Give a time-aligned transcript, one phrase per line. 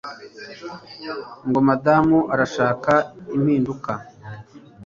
[1.47, 2.93] ngo madamu arashaka
[3.35, 3.91] impinduka